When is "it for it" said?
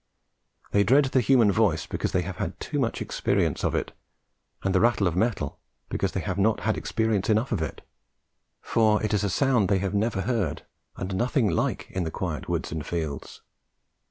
7.61-9.13